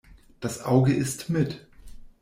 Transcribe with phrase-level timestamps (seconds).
[0.39, 1.67] Das Auge isst mit.